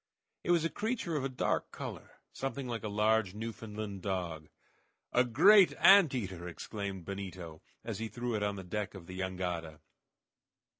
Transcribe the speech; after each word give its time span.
It 0.43 0.49
was 0.49 0.65
a 0.65 0.69
creature 0.71 1.15
of 1.15 1.23
a 1.23 1.29
dark 1.29 1.71
color, 1.71 2.13
something 2.33 2.67
like 2.67 2.81
a 2.81 2.87
large 2.89 3.35
Newfoundland 3.35 4.01
dog. 4.01 4.49
"A 5.13 5.23
great 5.23 5.73
ant 5.75 6.15
eater!" 6.15 6.47
exclaimed 6.47 7.05
Benito, 7.05 7.61
as 7.83 7.99
he 7.99 8.07
threw 8.07 8.33
it 8.33 8.41
on 8.41 8.55
the 8.55 8.63
deck 8.63 8.95
of 8.95 9.05
the 9.05 9.19
jangada. 9.19 9.79